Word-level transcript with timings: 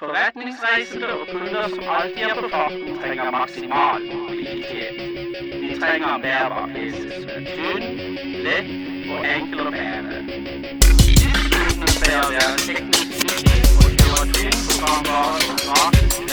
Forretningsreisende 0.00 1.08
og 1.20 1.26
kunder 1.32 1.68
som 1.68 1.84
alltid 1.88 2.22
er 2.22 2.34
på 2.34 2.48
farten, 2.52 2.98
trenger 3.02 3.30
maksimal 3.30 4.00
mobilitet. 4.12 4.96
De 5.62 5.80
trenger 5.80 6.18
bærbar 6.22 6.70
PC 6.74 7.02
som 7.16 7.28
er 7.34 7.42
tynn, 7.50 7.84
lett 8.46 8.70
og 9.12 9.28
enkel 9.34 9.60
å 9.66 9.74
bære. 9.76 10.22
Kundene 11.52 11.92
skal 11.98 12.32
være 12.32 12.48
teknisk 12.64 13.12
nyttig 13.28 13.60
og 13.76 13.92
kjøre 14.00 14.24
tung 14.32 14.58
programvare 14.70 15.52
og 15.52 15.62
gratis 15.68 16.29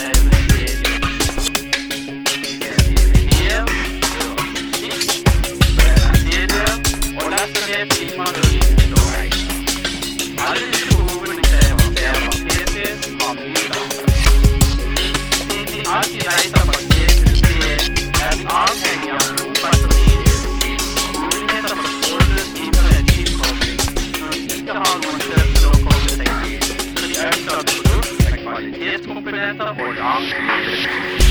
open 29.18 29.34
that 29.34 29.60
up 29.60 29.76
for. 29.76 31.27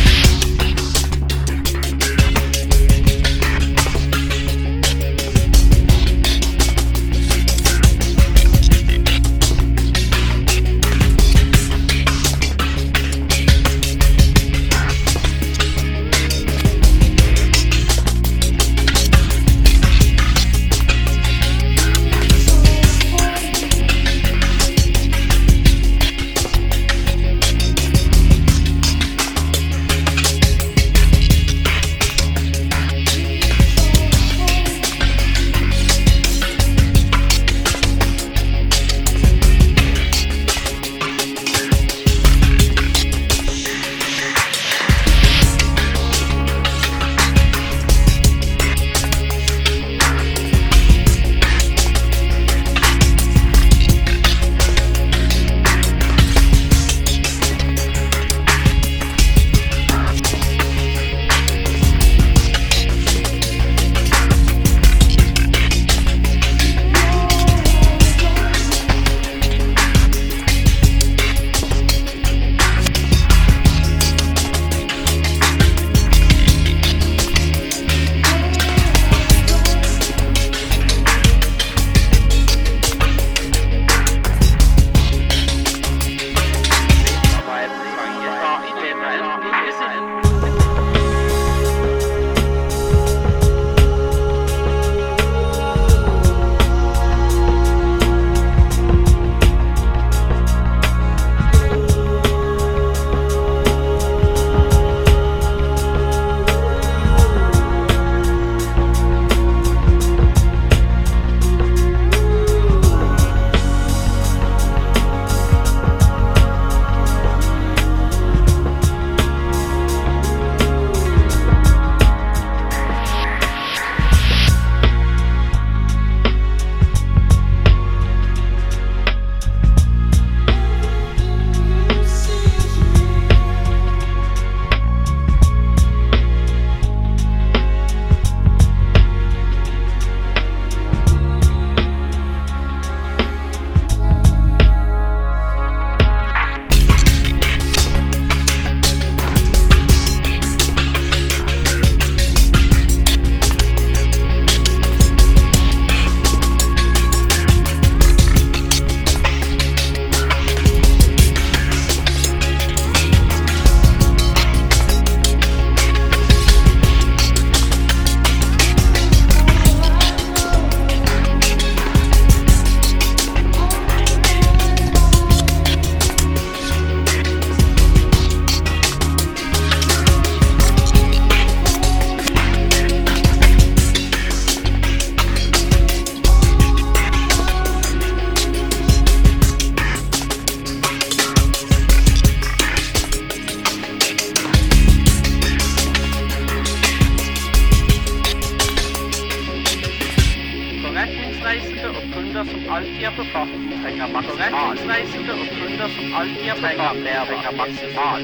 Forretningsreisende 201.48 201.92
og 201.92 202.04
kunder 202.14 202.44
som 202.44 202.62
alltid 202.70 203.04
er 203.04 203.12
på 203.12 203.24
farten, 203.32 203.72
trenger 203.82 204.08
maksimal. 204.08 204.52
Forretningsreisende 204.52 205.34
og 205.42 205.48
kunder 205.60 205.88
som 205.88 206.06
alltid 206.14 206.50
er 206.50 206.56
på 206.56 206.68
farten, 206.78 207.06
trenger 207.28 207.52
maksimal 207.62 208.22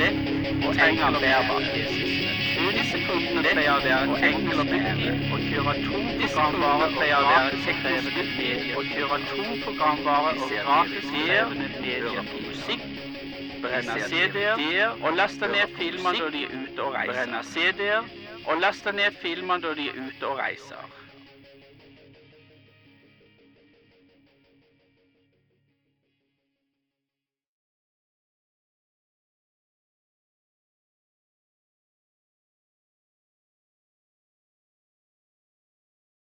lett 0.00 0.18
og 0.62 0.74
bærbar. 1.20 1.62
Disse 2.76 2.98
pleier 3.06 3.72
å 3.72 3.80
være 3.86 4.12
å 4.60 4.66
bære 4.68 5.14
og 5.32 5.40
kjøre 5.48 5.74
tung 5.88 6.06
programvare 6.20 6.90
pleier 6.98 7.16
å 7.16 7.32
være 7.32 7.56
krevende 7.80 8.24
medier. 8.36 8.76
og 8.76 8.84
kjøre 8.94 9.20
tung 9.32 9.58
programvare 9.64 10.36
og 10.36 10.50
gratis 10.60 11.10
krevende 11.16 11.68
medier. 11.80 12.22
På 12.32 12.38
musikk. 12.46 12.88
brenne 13.62 14.00
CD-er. 14.08 14.96
og 15.00 15.12
laste 15.16 15.48
ned 15.48 15.68
filmer 15.76 16.12
når 16.20 16.30
de 16.36 16.44
er 16.44 16.56
ute 16.64 16.82
og 16.82 16.94
reiser. 16.94 17.12
Brenne 17.12 17.44
CD-er 17.44 18.02
og 18.44 18.60
laste 18.60 18.92
ned 18.92 19.12
filmer 19.22 19.56
når 19.56 19.74
de 19.74 19.88
er 19.88 20.02
ute 20.08 20.26
og 20.26 20.38
reiser. 20.38 21.00